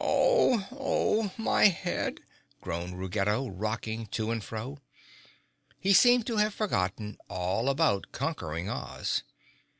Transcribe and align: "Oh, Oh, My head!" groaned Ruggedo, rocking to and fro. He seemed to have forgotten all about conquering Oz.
"Oh, 0.00 0.68
Oh, 0.70 1.32
My 1.36 1.64
head!" 1.64 2.20
groaned 2.60 2.96
Ruggedo, 2.96 3.48
rocking 3.48 4.06
to 4.12 4.30
and 4.30 4.40
fro. 4.44 4.78
He 5.80 5.92
seemed 5.92 6.28
to 6.28 6.36
have 6.36 6.54
forgotten 6.54 7.18
all 7.28 7.68
about 7.68 8.12
conquering 8.12 8.70
Oz. 8.70 9.24